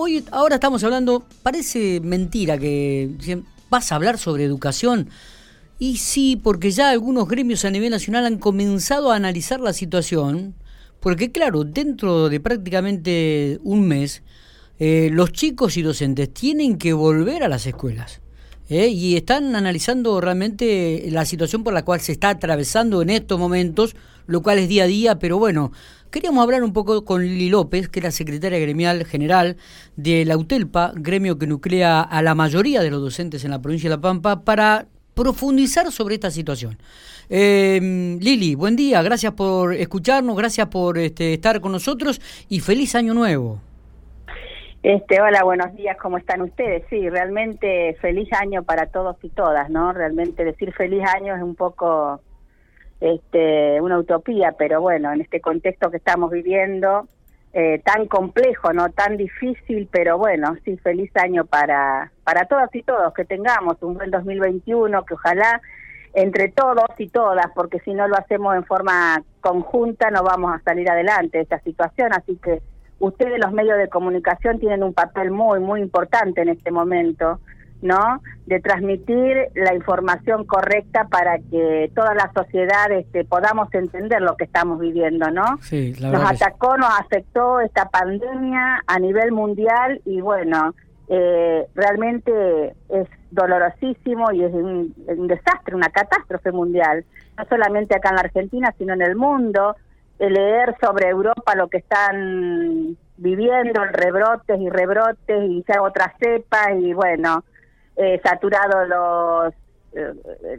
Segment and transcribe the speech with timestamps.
[0.00, 5.08] hoy, ahora estamos hablando, parece mentira que vas a hablar sobre educación.
[5.80, 10.54] Y sí, porque ya algunos gremios a nivel nacional han comenzado a analizar la situación,
[11.00, 14.22] porque claro, dentro de prácticamente un mes,
[14.78, 18.20] eh, los chicos y docentes tienen que volver a las escuelas.
[18.68, 18.88] ¿eh?
[18.88, 23.96] y están analizando realmente la situación por la cual se está atravesando en estos momentos,
[24.26, 25.72] lo cual es día a día, pero bueno,
[26.10, 29.56] queríamos hablar un poco con Lili López, que es la secretaria gremial general
[29.96, 33.88] de la UTELPA, gremio que nuclea a la mayoría de los docentes en la provincia
[33.88, 36.78] de La Pampa, para profundizar sobre esta situación.
[37.28, 42.94] Eh, Lili, buen día, gracias por escucharnos, gracias por este, estar con nosotros y feliz
[42.94, 43.60] año nuevo.
[44.82, 46.84] Este, hola, buenos días, ¿cómo están ustedes?
[46.88, 49.92] Sí, realmente feliz año para todos y todas, ¿no?
[49.92, 52.20] Realmente decir feliz año es un poco
[53.00, 57.06] este, una utopía, pero bueno, en este contexto que estamos viviendo,
[57.52, 58.90] eh, tan complejo, ¿no?
[58.90, 63.94] Tan difícil, pero bueno, sí, feliz año para, para todas y todos, que tengamos un
[63.94, 65.60] buen 2021, que ojalá
[66.14, 70.62] entre todos y todas, porque si no lo hacemos en forma conjunta no vamos a
[70.62, 72.60] salir adelante de esta situación, así que
[72.98, 77.40] ustedes los medios de comunicación tienen un papel muy, muy importante en este momento,
[77.82, 78.22] ¿no?
[78.46, 84.44] De transmitir la información correcta para que toda la sociedad este, podamos entender lo que
[84.44, 85.58] estamos viviendo, ¿no?
[85.60, 90.74] Sí, nos atacó, nos afectó esta pandemia a nivel mundial y bueno,
[91.08, 97.04] eh, realmente es dolorosísimo y es un, un desastre, una catástrofe mundial,
[97.36, 99.76] no solamente acá en la Argentina, sino en el mundo
[100.18, 106.92] leer sobre Europa lo que están viviendo, rebrotes y rebrotes y ya otras cepas y
[106.92, 107.44] bueno,
[107.98, 109.54] eh, saturado los
[109.92, 110.12] eh,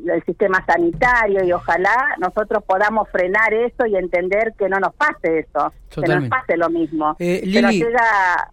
[0.07, 5.39] el sistema sanitario y ojalá nosotros podamos frenar eso y entender que no nos pase
[5.39, 7.15] eso, que no nos pase lo mismo.
[7.19, 8.51] Eh, Pero llega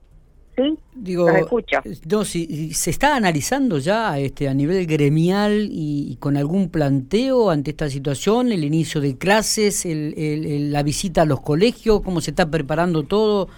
[0.57, 0.79] ¿Sí?
[0.95, 1.81] Digo, escucho.
[2.11, 7.73] No, si, ¿Se está analizando ya este, a nivel gremial y, con algún planteo ante
[7.73, 12.51] esta situación, el inicio de clases, el, la visita a los colegios, cómo se está
[12.51, 13.49] preparando todo?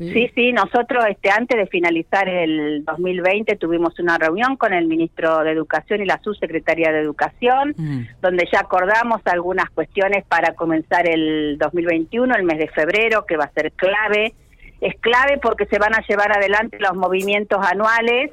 [0.00, 5.44] Sí, sí, nosotros este, antes de finalizar el 2020 tuvimos una reunión con el ministro
[5.44, 8.00] de Educación y la subsecretaria de Educación, mm.
[8.22, 13.44] donde ya acordamos algunas cuestiones para comenzar el 2021, el mes de febrero, que va
[13.44, 14.34] a ser clave
[14.80, 18.32] es clave porque se van a llevar adelante los movimientos anuales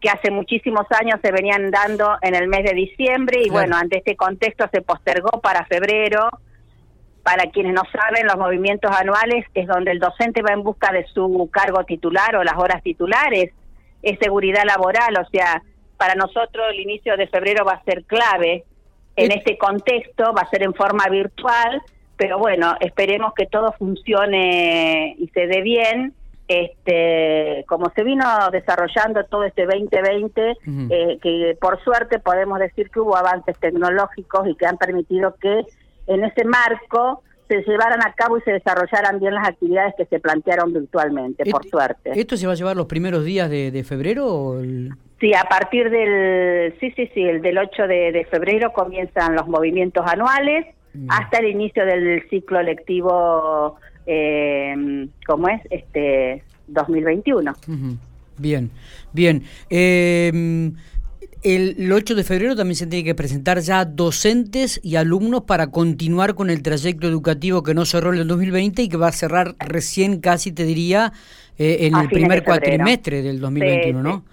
[0.00, 3.98] que hace muchísimos años se venían dando en el mes de diciembre y bueno, ante
[3.98, 6.30] este contexto se postergó para febrero.
[7.22, 11.06] Para quienes no saben, los movimientos anuales es donde el docente va en busca de
[11.06, 13.52] su cargo titular o las horas titulares,
[14.02, 15.62] es seguridad laboral, o sea,
[15.98, 18.64] para nosotros el inicio de febrero va a ser clave
[19.16, 21.82] en este contexto, va a ser en forma virtual,
[22.16, 26.14] pero bueno, esperemos que todo funcione y se dé bien.
[26.48, 30.56] Este, como se vino desarrollando todo este 2020,
[30.90, 35.64] eh, que por suerte podemos decir que hubo avances tecnológicos y que han permitido que
[36.10, 40.20] en ese marco se llevaran a cabo y se desarrollaran bien las actividades que se
[40.20, 42.12] plantearon virtualmente, por suerte.
[42.14, 44.60] ¿Esto se va a llevar los primeros días de, febrero?
[45.18, 50.04] Sí, a partir del, sí, sí, sí, el del 8 de febrero comienzan los movimientos
[50.06, 50.66] anuales
[51.08, 57.54] hasta el inicio del ciclo lectivo, eh, como es, este 2021.
[58.38, 58.70] Bien,
[59.12, 59.42] bien.
[59.68, 60.72] Eh,
[61.42, 66.34] el 8 de febrero también se tiene que presentar ya docentes y alumnos para continuar
[66.34, 69.54] con el trayecto educativo que no cerró en el 2020 y que va a cerrar
[69.58, 71.12] recién, casi te diría,
[71.58, 74.24] eh, en el primer cuatrimestre del 2021, ¿no?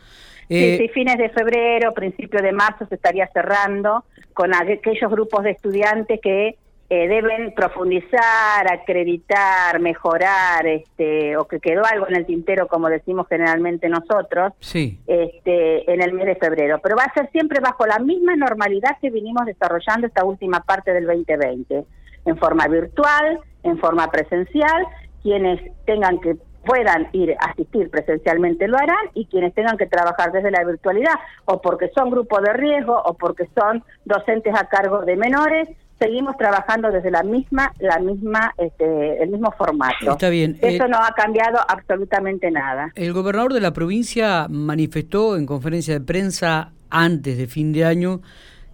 [0.50, 5.51] Sí, sí, fines de febrero, principio de marzo se estaría cerrando con aquellos grupos de
[5.51, 6.56] estudiantes que
[6.90, 13.28] eh, deben profundizar, acreditar, mejorar, este, o que quedó algo en el tintero, como decimos
[13.28, 15.00] generalmente nosotros, sí.
[15.06, 16.80] este, en el mes de febrero.
[16.81, 20.94] Pero va a ser siempre bajo la misma normalidad que vinimos desarrollando esta última parte
[20.94, 21.84] del 2020,
[22.25, 24.86] en forma virtual, en forma presencial,
[25.22, 30.33] quienes tengan que puedan ir a asistir presencialmente lo harán y quienes tengan que trabajar
[30.33, 31.13] desde la virtualidad
[31.45, 36.38] o porque son grupos de riesgo o porque son docentes a cargo de menores seguimos
[36.38, 40.97] trabajando desde la misma la misma este, el mismo formato está bien eso eh, no
[40.97, 47.38] ha cambiado absolutamente nada el gobernador de la provincia manifestó en conferencia de prensa antes
[47.38, 48.21] de fin de año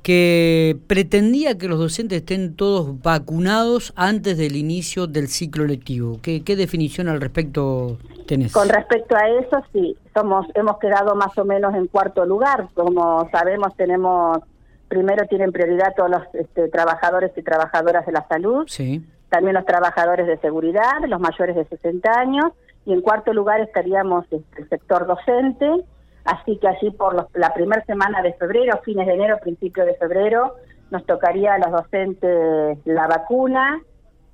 [0.03, 6.19] que pretendía que los docentes estén todos vacunados antes del inicio del ciclo lectivo.
[6.21, 7.97] ¿Qué, qué definición al respecto
[8.27, 8.51] tenés?
[8.51, 12.67] Con respecto a eso, sí, somos hemos quedado más o menos en cuarto lugar.
[12.73, 14.39] Como sabemos, tenemos
[14.94, 19.04] primero tienen prioridad todos los este, trabajadores y trabajadoras de la salud, sí.
[19.30, 22.51] también los trabajadores de seguridad, los mayores de 60 años
[22.86, 25.68] y en cuarto lugar estaríamos este, el sector docente,
[26.25, 30.54] así que allí por la primera semana de febrero, fines de enero, principio de febrero,
[30.92, 33.81] nos tocaría a los docentes la vacuna.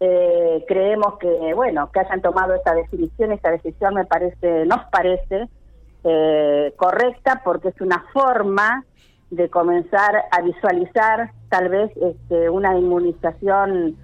[0.02, 5.48] Eh, creemos que, bueno, que hayan tomado esta definición, esta decisión me parece, nos parece
[6.04, 8.84] eh, correcta porque es una forma
[9.32, 13.98] de comenzar a visualizar tal vez este, una inmunización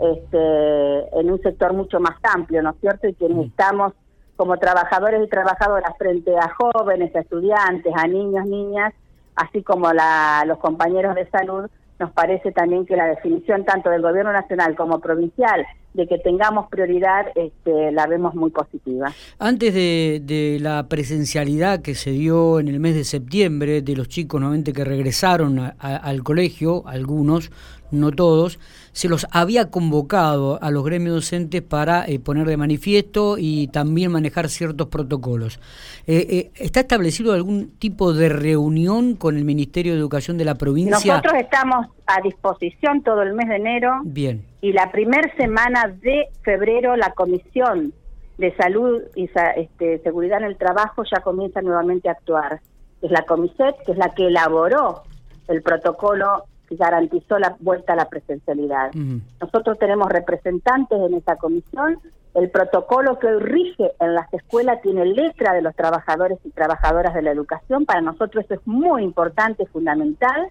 [0.00, 3.06] este, en un sector mucho más amplio, ¿no es cierto?
[3.06, 3.92] Y que estamos
[4.36, 8.92] como trabajadores y trabajadoras frente a jóvenes, a estudiantes, a niños, niñas,
[9.36, 11.70] así como la, los compañeros de salud,
[12.00, 16.68] nos parece también que la definición tanto del gobierno nacional como provincial de que tengamos
[16.68, 19.12] prioridad este, la vemos muy positiva.
[19.38, 24.40] Antes de, la presencialidad que se dio en el mes de septiembre de los chicos
[24.40, 27.50] nuevamente que regresaron al colegio, algunos,
[27.90, 28.58] no todos,
[28.92, 34.12] se los había convocado a los gremios docentes para eh, poner de manifiesto y también
[34.12, 35.60] manejar ciertos protocolos.
[36.06, 40.56] Eh, eh, ¿Está establecido algún tipo de reunión con el Ministerio de Educación de la
[40.56, 41.16] provincia?
[41.16, 44.00] Nosotros estamos a disposición todo el mes de enero.
[44.04, 44.53] Bien.
[44.64, 47.92] Y la primera semana de febrero la Comisión
[48.38, 52.62] de Salud y este, Seguridad en el Trabajo ya comienza nuevamente a actuar.
[53.02, 55.02] Es la Comiset, que es la que elaboró
[55.48, 58.90] el protocolo que garantizó la vuelta a la presencialidad.
[59.38, 61.98] Nosotros tenemos representantes en esa comisión.
[62.32, 67.12] El protocolo que hoy rige en las escuelas tiene letra de los trabajadores y trabajadoras
[67.12, 67.84] de la educación.
[67.84, 70.48] Para nosotros eso es muy importante, fundamental.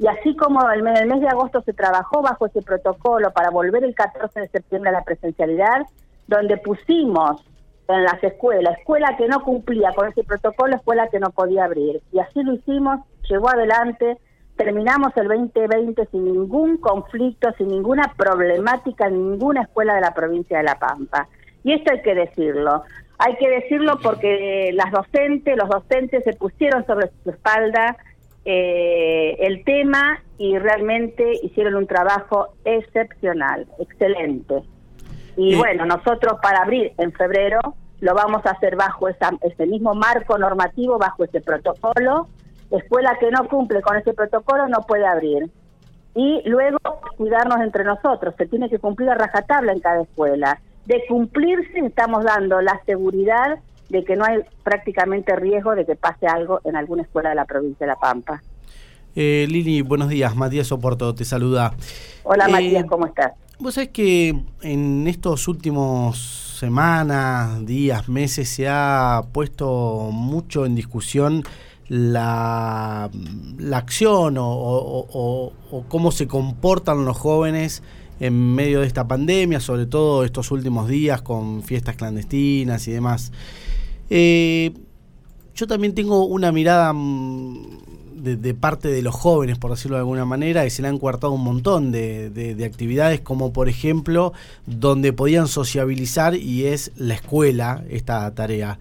[0.00, 3.84] Y así como en el mes de agosto se trabajó bajo ese protocolo para volver
[3.84, 5.86] el 14 de septiembre a la presencialidad,
[6.26, 7.44] donde pusimos
[7.86, 12.00] en las escuelas, escuela que no cumplía con ese protocolo, escuela que no podía abrir.
[12.12, 14.16] Y así lo hicimos, llegó adelante,
[14.56, 20.56] terminamos el 2020 sin ningún conflicto, sin ninguna problemática en ninguna escuela de la provincia
[20.58, 21.28] de La Pampa.
[21.62, 22.84] Y esto hay que decirlo.
[23.18, 27.98] Hay que decirlo porque las docentes, los docentes se pusieron sobre su espalda
[28.44, 34.62] eh, el tema y realmente hicieron un trabajo excepcional, excelente.
[35.36, 37.60] Y bueno, nosotros para abrir en febrero
[38.00, 42.28] lo vamos a hacer bajo esa, ese mismo marco normativo, bajo ese protocolo,
[42.70, 45.50] escuela que no cumple con ese protocolo no puede abrir.
[46.14, 46.78] Y luego
[47.16, 50.60] cuidarnos entre nosotros, se tiene que cumplir a rajatabla en cada escuela.
[50.86, 53.58] De cumplirse estamos dando la seguridad
[53.90, 57.44] de que no hay prácticamente riesgo de que pase algo en alguna escuela de la
[57.44, 58.42] provincia de La Pampa.
[59.14, 60.34] Eh, Lili, buenos días.
[60.36, 61.74] Matías Oporto te saluda.
[62.22, 63.32] Hola eh, Matías, ¿cómo estás?
[63.58, 71.42] Vos sabés que en estos últimos semanas, días, meses se ha puesto mucho en discusión
[71.88, 73.10] la,
[73.58, 75.52] la acción o,
[75.88, 77.82] cómo se comportan los jóvenes
[78.20, 83.32] en medio de esta pandemia, sobre todo estos últimos días con fiestas clandestinas y demás.
[84.10, 84.72] Eh,
[85.54, 87.80] yo también tengo una mirada mm,
[88.22, 91.32] de, parte de los jóvenes, por decirlo de alguna manera, y se le han coartado
[91.32, 94.32] un montón de, actividades, como por ejemplo,
[94.66, 98.78] donde podían sociabilizar y es la escuela, esta tarea.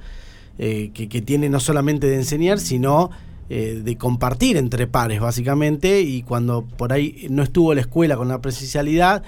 [0.58, 3.12] Eh, que, tiene no solamente de enseñar, sino
[3.50, 8.28] eh, de compartir entre pares, básicamente, y cuando por ahí no estuvo la escuela con
[8.28, 9.24] la presencialidad,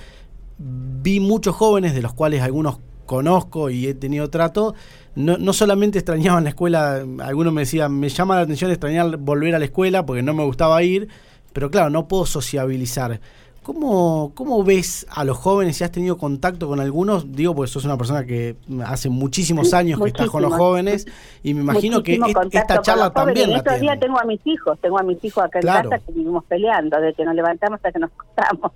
[0.57, 4.75] vi muchos jóvenes, de los cuales algunos conozco y he tenido trato,
[5.15, 9.55] no, no solamente extrañaban la escuela, algunos me decían, me llama la atención extrañar volver
[9.55, 11.09] a la escuela porque no me gustaba ir,
[11.51, 13.19] pero claro, no puedo sociabilizar.
[13.63, 15.77] ¿Cómo, ¿Cómo ves a los jóvenes?
[15.77, 19.99] Si has tenido contacto con algunos, digo, porque sos una persona que hace muchísimos años
[19.99, 21.05] que estás con los jóvenes
[21.43, 22.19] y me imagino que
[22.51, 23.51] esta charla también.
[23.51, 26.43] Estos días tengo a mis hijos, tengo a mis hijos acá en casa que vivimos
[26.45, 28.71] peleando, desde que nos levantamos hasta que nos acostamos.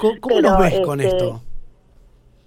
[0.20, 1.42] ¿Cómo, los ves con este, esto?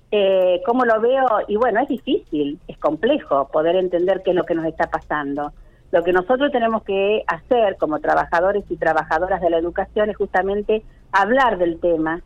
[0.10, 1.28] Eh, ¿Cómo lo veo?
[1.48, 5.54] Y bueno, es difícil, es complejo poder entender qué es lo que nos está pasando.
[5.92, 10.84] Lo que nosotros tenemos que hacer como trabajadores y trabajadoras de la educación es justamente
[11.12, 12.22] hablar del tema,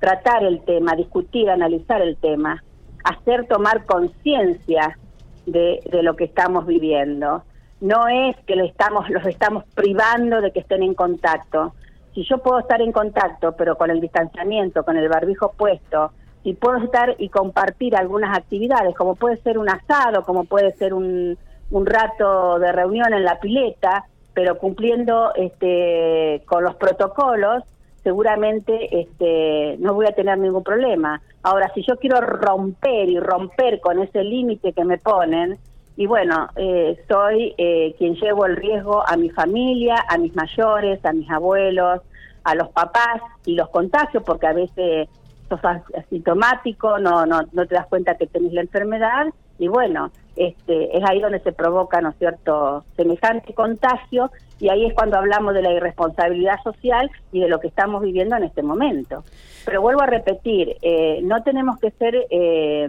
[0.00, 2.62] tratar el tema, discutir, analizar el tema,
[3.04, 4.98] hacer tomar conciencia
[5.46, 7.42] de, lo que estamos viviendo.
[7.80, 11.74] No es que lo estamos, los estamos privando de que estén en contacto.
[12.14, 16.12] Si yo puedo estar en contacto, pero con el distanciamiento, con el barbijo puesto,
[16.42, 20.92] y puedo estar y compartir algunas actividades, como puede ser un asado, como puede ser
[20.92, 21.38] un,
[21.70, 27.62] un rato de reunión en la pileta, pero cumpliendo este, con los protocolos,
[28.04, 31.20] seguramente este, no voy a tener ningún problema.
[31.42, 35.58] Ahora, si yo quiero romper y romper con ese límite que me ponen,
[35.96, 41.04] y bueno, eh, soy eh, quien llevo el riesgo a mi familia, a mis mayores,
[41.04, 42.02] a mis abuelos,
[42.44, 45.08] a los papás y los contagios, porque a veces
[45.48, 45.60] sos
[45.96, 49.26] asintomático, no, no, no te das cuenta que tenés la enfermedad
[49.58, 54.86] y bueno, este, es ahí donde se provoca, ¿no es cierto?, semejante contagio y ahí
[54.86, 58.62] es cuando hablamos de la irresponsabilidad social y de lo que estamos viviendo en este
[58.62, 59.24] momento.
[59.64, 62.88] Pero vuelvo a repetir, eh, no tenemos que ser eh,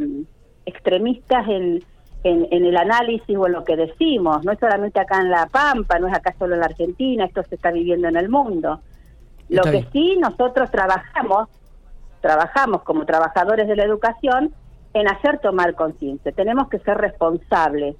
[0.65, 1.83] extremistas en,
[2.23, 5.99] en, el análisis o en lo que decimos, no es solamente acá en La Pampa,
[5.99, 8.81] no es acá solo en la Argentina, esto se está viviendo en el mundo.
[9.47, 11.49] Lo que sí nosotros trabajamos,
[12.21, 14.51] trabajamos como trabajadores de la educación
[14.95, 16.31] en hacer tomar conciencia.
[16.31, 17.95] Tenemos que ser responsables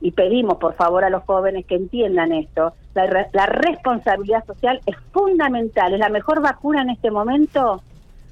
[0.00, 2.74] y pedimos por favor a los jóvenes que entiendan esto.
[2.94, 7.80] La, la, responsabilidad social es fundamental, es la mejor vacuna en este momento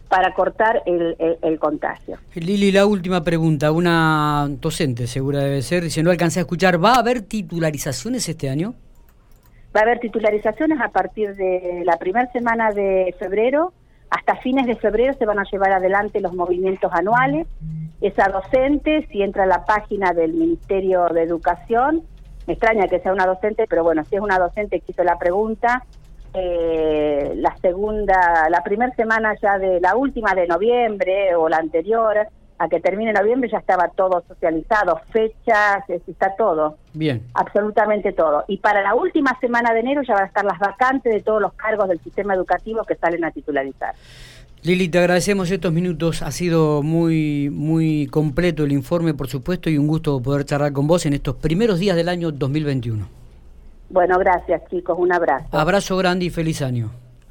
[0.08, 2.18] para cortar el, el, contagio.
[2.34, 3.70] Lili, la última pregunta.
[3.70, 8.50] Una docente segura debe ser, dice, no alcancé a escuchar, ¿va a haber titularizaciones este
[8.50, 8.74] año?
[9.74, 13.72] Va a haber titularizaciones a partir de la primera semana de febrero.
[14.10, 17.46] Hasta fines de febrero se van a llevar adelante los movimientos anuales.
[18.00, 22.02] Esa docente, si entra a la página del Ministerio de Educación,
[22.46, 25.18] me extraña que sea una docente, pero bueno, si es una docente que hizo la
[25.18, 25.84] pregunta,
[26.32, 32.28] eh, la segunda, la primera semana ya de la última de noviembre o la anterior,
[32.60, 36.76] a que termine noviembre ya estaba todo socializado, fechas, está todo.
[36.92, 37.22] Bien.
[37.32, 38.44] Absolutamente todo.
[38.48, 41.40] Y para la última semana de enero ya van a estar las vacantes de todos
[41.40, 43.94] los cargos del sistema educativo que salen a titularizar.
[44.62, 46.20] Lili, te agradecemos estos minutos.
[46.20, 50.86] Ha sido muy, muy completo el informe, por supuesto, y un gusto poder charlar con
[50.86, 53.08] vos en estos primeros días del año 2021.
[53.88, 55.46] Bueno, gracias chicos, un abrazo.
[55.50, 56.90] Abrazo grande y feliz año.